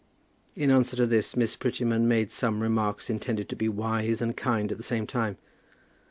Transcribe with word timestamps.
In 0.55 0.71
answer 0.71 0.95
to 0.95 1.05
this, 1.05 1.35
Miss 1.37 1.55
Prettyman 1.55 2.07
made 2.07 2.31
some 2.31 2.59
remarks 2.63 3.07
intended 3.07 3.47
to 3.49 3.55
be 3.55 3.69
wise 3.69 4.19
and 4.19 4.35
kind 4.35 4.71
at 4.71 4.79
the 4.79 4.83
same 4.83 5.05
time. 5.05 5.37